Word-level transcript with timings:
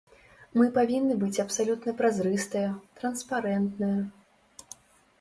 Мы 0.59 0.63
павінны 0.77 1.17
быць 1.25 1.43
абсалютна 1.43 1.95
празрыстыя, 2.01 2.75
транспарэнтныя. 3.03 4.05